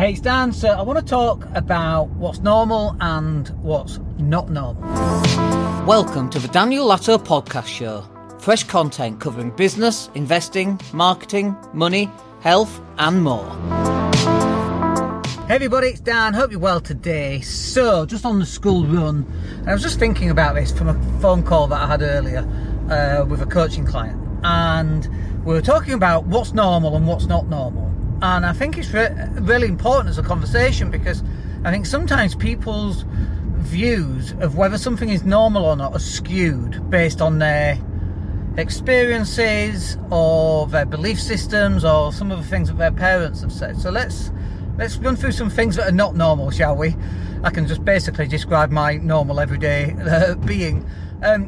[0.00, 0.50] Hey, it's Dan.
[0.54, 4.80] So I want to talk about what's normal and what's not normal.
[5.84, 8.08] Welcome to the Daniel Latto Podcast Show.
[8.38, 12.10] Fresh content covering business, investing, marketing, money,
[12.40, 13.44] health, and more.
[15.46, 16.32] Hey everybody, it's Dan.
[16.32, 17.42] Hope you're well today.
[17.42, 19.30] So, just on the school run,
[19.66, 22.48] I was just thinking about this from a phone call that I had earlier
[22.88, 25.06] uh, with a coaching client, and
[25.44, 27.90] we were talking about what's normal and what's not normal
[28.22, 31.22] and I think it's re- really important as a conversation because
[31.64, 33.04] I think sometimes people's
[33.58, 37.78] views of whether something is normal or not are skewed based on their
[38.56, 43.78] experiences or their belief systems or some of the things that their parents have said.
[43.78, 44.30] So let's
[44.76, 46.96] let's run through some things that are not normal, shall we?
[47.42, 50.86] I can just basically describe my normal everyday uh, being.
[51.22, 51.46] Um,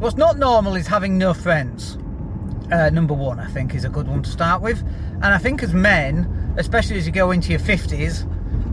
[0.00, 1.98] what's not normal is having no friends.
[2.74, 4.82] Uh, number one, I think, is a good one to start with.
[5.22, 8.24] And I think as men, especially as you go into your 50s,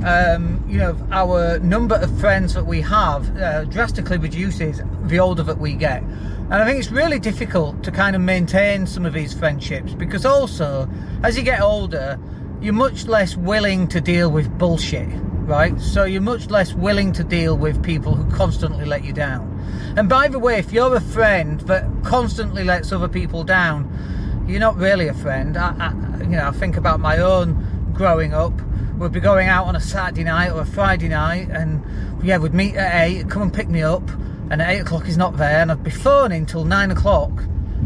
[0.04, 5.44] um, you know, our number of friends that we have uh, drastically reduces the older
[5.44, 6.02] that we get.
[6.02, 10.26] And I think it's really difficult to kind of maintain some of these friendships because
[10.26, 10.90] also,
[11.22, 12.18] as you get older,
[12.60, 15.10] you're much less willing to deal with bullshit,
[15.52, 15.78] right?
[15.82, 19.52] So you're much less willing to deal with people who constantly let you down.
[19.98, 24.62] And by the way, if you're a friend that constantly lets other people down, you're
[24.62, 25.58] not really a friend.
[25.58, 28.54] I, I, you know, I think about my own growing up.
[28.98, 31.84] We'd be going out on a Saturday night or a Friday night, and
[32.24, 34.10] yeah, we'd meet at eight, come and pick me up,
[34.50, 37.32] and at eight o'clock he's not there, and I'd be phoning till nine o'clock,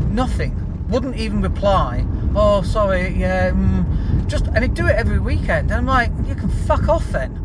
[0.10, 0.62] nothing.
[0.90, 2.06] Wouldn't even reply.
[2.36, 6.36] Oh, sorry, yeah, mm, just and he'd do it every weekend, and I'm like, you
[6.36, 7.42] can fuck off then.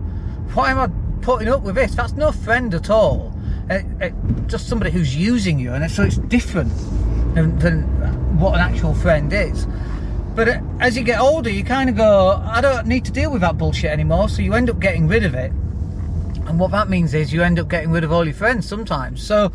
[0.54, 0.88] Why am I
[1.22, 1.94] putting up with this?
[1.94, 3.32] That's no friend at all.
[3.68, 4.14] It, it,
[4.48, 6.72] just somebody who's using you, and so it's different
[7.34, 7.84] than, than
[8.38, 9.66] what an actual friend is.
[10.34, 13.30] But eh, as you get older, you kind of go, I don't need to deal
[13.30, 14.28] with that bullshit anymore.
[14.28, 15.52] So you end up getting rid of it.
[16.46, 19.22] And what that means is you end up getting rid of all your friends sometimes.
[19.22, 19.52] So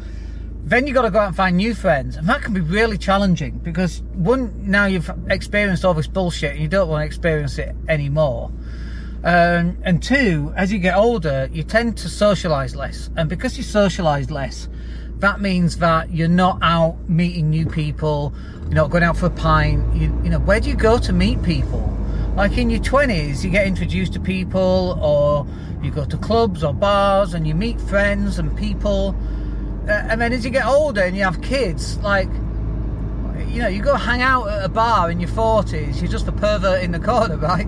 [0.63, 2.15] then you've got to go out and find new friends.
[2.15, 6.61] And that can be really challenging because one, now you've experienced all this bullshit and
[6.61, 8.51] you don't want to experience it anymore.
[9.25, 13.09] Um, and two, as you get older, you tend to socialize less.
[13.17, 14.69] And because you socialize less,
[15.17, 18.33] that means that you're not out meeting new people,
[18.65, 19.95] you're not going out for a pint.
[19.95, 21.91] You, you know, where do you go to meet people?
[22.35, 25.47] Like in your 20s, you get introduced to people, or
[25.83, 29.15] you go to clubs or bars and you meet friends and people.
[29.87, 32.27] Uh, and then as you get older and you have kids, like,
[33.47, 36.31] you know, you go hang out at a bar in your 40s, you're just a
[36.31, 37.67] pervert in the corner, right?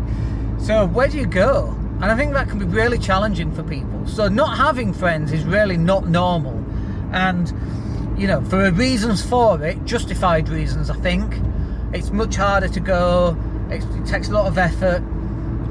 [0.60, 1.70] So where do you go?
[2.02, 4.08] And I think that can be really challenging for people.
[4.08, 6.64] So not having friends is really not normal.
[7.12, 7.52] And
[8.18, 11.40] you know for reasons for it justified reasons i think
[11.94, 13.38] it's much harder to go.
[13.70, 14.98] It takes a lot of effort.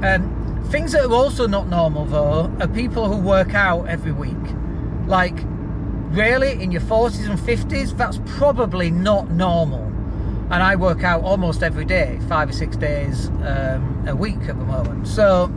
[0.03, 4.35] Um, things that are also not normal though are people who work out every week.
[5.05, 5.35] Like
[6.09, 9.91] really in your 40s and 50s that's probably not normal
[10.51, 14.57] and i work out almost every day five or six days um, a week at
[14.57, 15.47] the moment so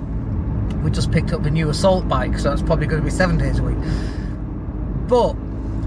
[0.83, 3.37] we just picked up a new assault bike so it's probably going to be seven
[3.37, 3.79] days a week
[5.09, 5.37] but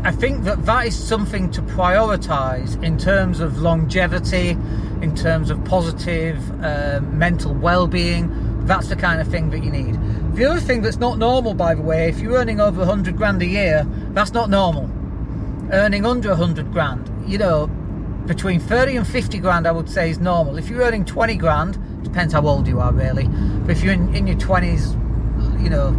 [0.05, 5.63] I think that that is something to prioritize in terms of longevity, in terms of
[5.63, 8.29] positive uh, mental well being.
[8.65, 9.97] That's the kind of thing that you need.
[10.35, 13.41] The other thing that's not normal, by the way, if you're earning over 100 grand
[13.41, 14.91] a year, that's not normal.
[15.71, 17.67] Earning under 100 grand, you know,
[18.25, 20.57] between 30 and 50 grand, I would say, is normal.
[20.57, 23.27] If you're earning 20 grand, depends how old you are, really.
[23.27, 24.93] But if you're in, in your 20s,
[25.61, 25.93] you know,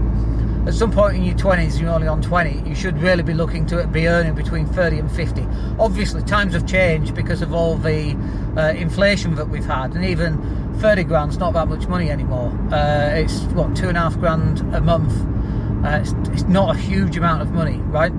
[0.66, 3.66] at some point in your 20s, you're only on 20, you should really be looking
[3.66, 5.46] to be earning between 30 and 50.
[5.78, 8.16] Obviously, times have changed because of all the
[8.56, 12.48] uh, inflation that we've had, and even 30 grand's not that much money anymore.
[12.72, 15.12] Uh, it's what, two and a half grand a month.
[15.84, 18.12] Uh, it's, it's not a huge amount of money, right?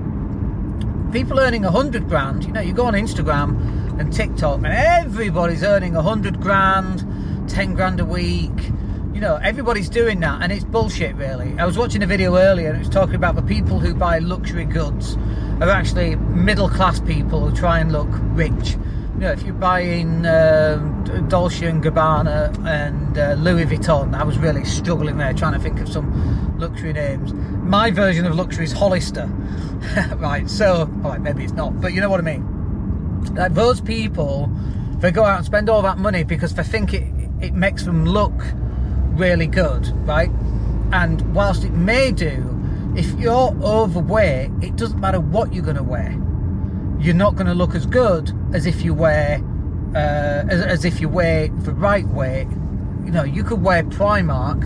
[1.12, 5.96] People earning 100 grand, you know, you go on Instagram and TikTok, and everybody's earning
[5.96, 7.04] a 100 grand,
[7.50, 8.72] 10 grand a week
[9.16, 11.58] you know, everybody's doing that, and it's bullshit, really.
[11.58, 14.20] I was watching a video earlier, and it was talking about the people who buy
[14.20, 15.16] luxury goods
[15.62, 18.72] are actually middle class people who try and look rich.
[19.14, 20.76] You know, if you're buying uh,
[21.30, 25.80] Dolce and Gabbana and uh, Louis Vuitton, I was really struggling there trying to think
[25.80, 27.34] of some luxury names.
[27.34, 29.28] My version of luxury is Hollister,
[30.18, 30.50] right?
[30.50, 32.55] So, right, maybe it's not, but you know what I mean.
[33.32, 34.50] Like those people,
[35.00, 37.04] they go out and spend all that money because they think it
[37.42, 38.34] it makes them look
[39.18, 40.30] really good, right?
[40.92, 42.52] And whilst it may do,
[42.96, 46.12] if you're overweight, it doesn't matter what you're going to wear.
[47.00, 49.42] You're not going to look as good as if you wear,
[49.94, 52.48] uh, as, as if you wear the right weight.
[53.06, 54.64] You know, you could wear Primark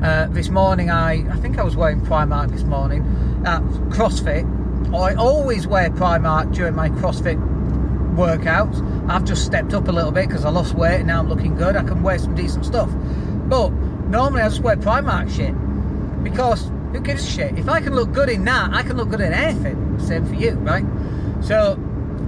[0.00, 3.02] Uh, this morning, I I think I was wearing Primark this morning
[3.44, 3.60] at
[3.90, 4.44] CrossFit.
[4.94, 7.38] I always wear Primark during my CrossFit
[8.16, 9.08] workouts.
[9.08, 11.54] I've just stepped up a little bit because I lost weight and now I'm looking
[11.54, 11.76] good.
[11.76, 12.90] I can wear some decent stuff.
[13.48, 15.54] But normally I just wear Primark shit
[16.22, 17.58] because who gives a shit?
[17.58, 19.98] If I can look good in that, I can look good in anything.
[19.98, 20.84] Same for you, right?
[21.42, 21.74] So,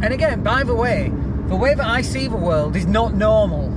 [0.02, 1.12] and again, by the way,
[1.48, 3.70] the way that I see the world is not normal.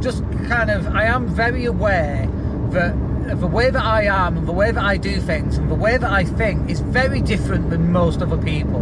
[0.00, 2.26] Just kind of, I am very aware
[2.70, 2.94] that
[3.34, 5.96] the way that I am and the way that I do things and the way
[5.96, 8.80] that I think is very different than most other people.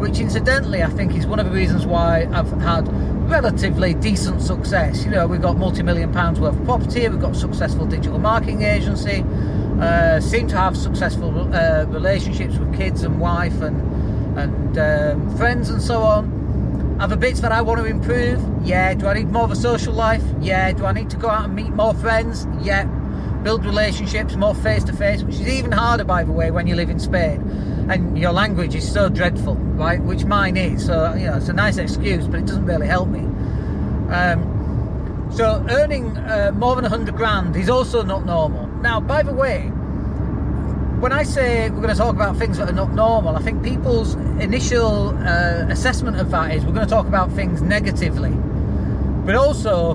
[0.00, 2.88] Which, incidentally, I think is one of the reasons why I've had
[3.28, 5.04] relatively decent success.
[5.04, 8.62] You know, we've got multi million pounds worth of property, we've got successful digital marketing
[8.62, 9.24] agency,
[9.80, 15.68] uh, seem to have successful uh, relationships with kids and wife and, and um, friends
[15.68, 16.38] and so on.
[17.00, 18.42] Are the bits that I want to improve?
[18.62, 18.92] Yeah.
[18.94, 20.22] Do I need more of a social life?
[20.40, 20.72] Yeah.
[20.72, 22.46] Do I need to go out and meet more friends?
[22.60, 22.99] Yeah
[23.42, 26.74] build relationships more face to face, which is even harder, by the way, when you
[26.74, 27.40] live in Spain
[27.90, 30.00] and your language is so dreadful, right?
[30.02, 30.86] Which mine is.
[30.86, 33.20] So, you know, it's a nice excuse, but it doesn't really help me.
[34.14, 38.66] Um, so, earning uh, more than 100 grand is also not normal.
[38.80, 39.62] Now, by the way,
[41.00, 43.62] when I say we're going to talk about things that are not normal, I think
[43.62, 48.32] people's initial uh, assessment of that is we're going to talk about things negatively.
[49.24, 49.94] But also,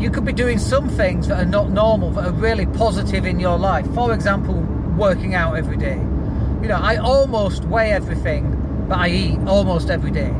[0.00, 3.38] you could be doing some things that are not normal, that are really positive in
[3.38, 3.86] your life.
[3.94, 4.54] For example,
[4.96, 5.96] working out every day.
[6.62, 10.34] You know, I almost weigh everything that I eat almost every day.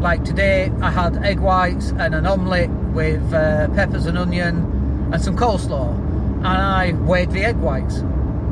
[0.00, 5.22] Like today, I had egg whites and an omelette with uh, peppers and onion and
[5.22, 5.94] some coleslaw,
[6.38, 7.98] and I weighed the egg whites.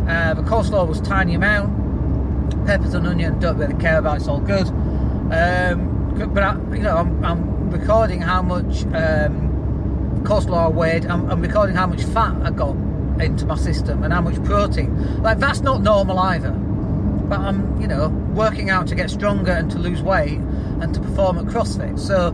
[0.09, 1.79] Uh, the coleslaw was tiny amount.
[2.67, 4.19] Peppers and onion, don't really care about.
[4.19, 4.69] It's all good.
[4.69, 8.85] Um, but I, you know, I'm, I'm recording how much.
[8.95, 9.50] Um,
[10.25, 12.77] coleslaw weighed, I'm, I'm recording how much fat I got
[13.21, 15.23] into my system and how much protein.
[15.23, 16.51] Like that's not normal either.
[16.51, 21.01] But I'm, you know, working out to get stronger and to lose weight and to
[21.01, 21.99] perform at CrossFit.
[21.99, 22.29] So,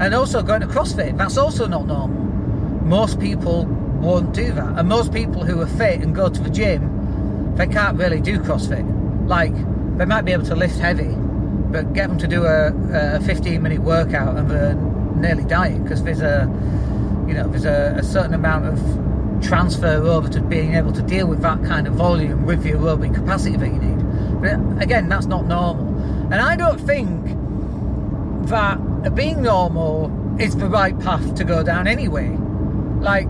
[0.00, 2.22] and also going to CrossFit, that's also not normal.
[2.84, 4.78] Most people won't do that.
[4.78, 8.38] And most people who are fit and go to the gym, they can't really do
[8.38, 9.28] CrossFit.
[9.28, 9.54] Like,
[9.98, 11.14] they might be able to lift heavy,
[11.70, 12.72] but get them to do a,
[13.16, 16.46] a 15 minute workout and they're nearly dying because there's a
[17.28, 18.78] you know, there's a, a certain amount of
[19.42, 23.14] transfer over to being able to deal with that kind of volume with the aerobic
[23.14, 24.40] capacity that you need.
[24.40, 25.88] But uh, again, that's not normal.
[26.32, 27.24] And I don't think
[28.48, 30.10] that being normal
[30.40, 32.28] is the right path to go down anyway.
[33.00, 33.28] Like,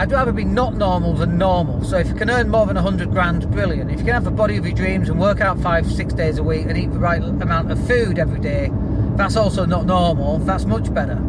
[0.00, 1.84] I'd rather be not normal than normal.
[1.84, 3.90] So if you can earn more than 100 grand, brilliant.
[3.90, 6.38] If you can have the body of your dreams and work out five, six days
[6.38, 8.70] a week and eat the right amount of food every day,
[9.16, 10.38] that's also not normal.
[10.38, 11.20] That's much better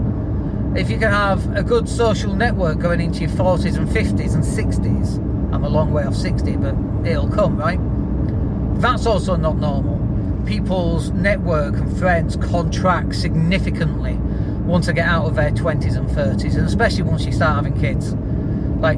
[0.75, 4.43] if you can have a good social network going into your 40s and 50s and
[4.43, 5.17] 60s,
[5.53, 6.75] I'm a long way off 60, but
[7.05, 7.79] it'll come, right?
[8.79, 9.99] That's also not normal.
[10.45, 14.13] People's network and friends contract significantly
[14.63, 17.79] once they get out of their 20s and 30s, and especially once you start having
[17.79, 18.13] kids.
[18.79, 18.97] Like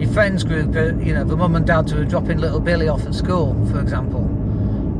[0.00, 2.88] your friends group, uh, you know, the mum and dad who are dropping little Billy
[2.88, 4.24] off at school, for example.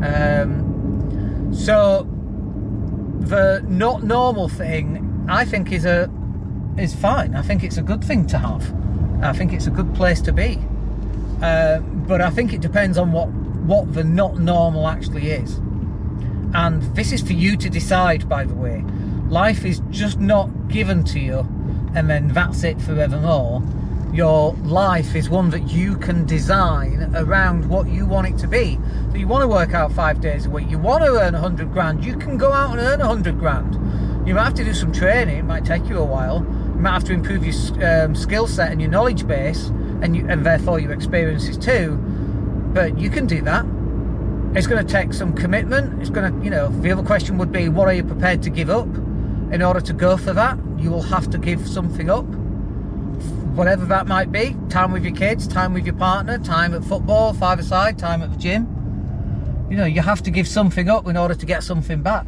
[0.05, 2.07] Um, so
[3.19, 6.11] the not normal thing I think is a
[6.79, 7.35] is fine.
[7.35, 8.75] I think it's a good thing to have.
[9.23, 10.59] I think it's a good place to be.
[11.43, 13.29] Uh, but I think it depends on what
[13.67, 15.57] what the not normal actually is.
[16.55, 18.85] And this is for you to decide, by the way.
[19.29, 21.39] Life is just not given to you
[21.97, 23.63] and then that's it forevermore.
[24.13, 28.79] Your life is one that you can design around what you want it to be.
[29.11, 31.41] So you want to work out five days a week, you want to earn a
[31.41, 33.75] 100 grand, you can go out and earn a 100 grand
[34.27, 35.39] you might have to do some training.
[35.39, 36.39] It might take you a while.
[36.39, 39.69] You might have to improve your um, skill set and your knowledge base,
[40.03, 41.97] and you, and therefore your experiences too.
[42.75, 43.65] But you can do that.
[44.55, 46.01] It's going to take some commitment.
[46.01, 48.51] It's going to, you know, the other question would be, what are you prepared to
[48.51, 48.89] give up
[49.53, 50.59] in order to go for that?
[50.79, 52.25] You will have to give something up,
[53.55, 54.57] whatever that might be.
[54.69, 58.39] Time with your kids, time with your partner, time at football, five-a-side, time at the
[58.39, 58.67] gym.
[59.71, 62.27] You know, you have to give something up in order to get something back.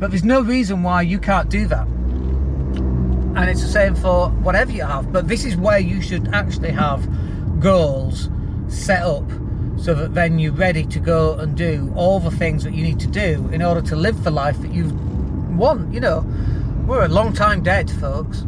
[0.00, 1.86] But there's no reason why you can't do that.
[1.86, 5.12] And it's the same for whatever you have.
[5.12, 7.06] But this is where you should actually have
[7.60, 8.30] goals
[8.68, 9.30] set up
[9.76, 12.98] so that then you're ready to go and do all the things that you need
[13.00, 14.88] to do in order to live the life that you
[15.50, 15.92] want.
[15.92, 16.26] You know,
[16.86, 18.40] we're a long time dead, folks.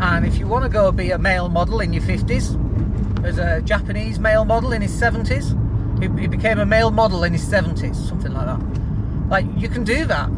[0.00, 3.60] And if you want to go be a male model in your 50s, there's a
[3.60, 5.52] Japanese male model in his 70s.
[6.00, 9.28] He, he became a male model in his 70s, something like that.
[9.28, 10.30] Like, you can do that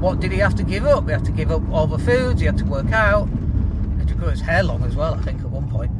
[0.00, 1.04] what did he have to give up?
[1.06, 4.08] He had to give up all the foods, he had to work out, he had
[4.08, 5.92] to grow his hair long as well, I think, at one point.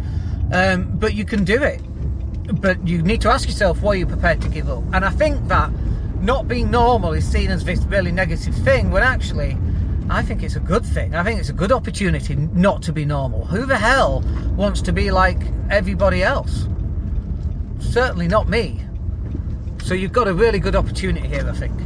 [0.53, 1.81] Um, but you can do it.
[2.61, 4.83] But you need to ask yourself what you're prepared to give up.
[4.93, 5.71] And I think that
[6.21, 9.57] not being normal is seen as this really negative thing when actually
[10.11, 11.15] I think it's a good thing.
[11.15, 13.47] I think it's a good opportunity not to be normal.
[13.47, 14.23] Who the hell
[14.55, 16.69] wants to be like everybody else?
[17.79, 18.81] Certainly not me.
[19.83, 21.79] So you've got a really good opportunity here, I think.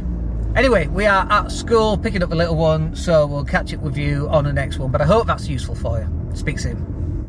[0.55, 3.95] Anyway, we are at school picking up the little one, so we'll catch up with
[3.95, 4.91] you on the next one.
[4.91, 6.35] But I hope that's useful for you.
[6.35, 6.98] Speak soon.